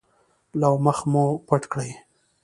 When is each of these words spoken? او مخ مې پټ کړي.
او 0.67 0.73
مخ 0.85 0.99
مې 1.11 1.23
پټ 1.47 1.63
کړي. 1.71 1.89